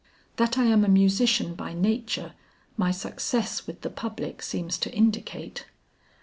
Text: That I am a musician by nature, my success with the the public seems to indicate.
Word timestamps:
That 0.37 0.57
I 0.57 0.63
am 0.63 0.83
a 0.83 0.87
musician 0.87 1.53
by 1.53 1.73
nature, 1.73 2.33
my 2.75 2.89
success 2.89 3.67
with 3.67 3.81
the 3.81 3.89
the 3.89 3.93
public 3.93 4.41
seems 4.41 4.79
to 4.79 4.91
indicate. 4.91 5.67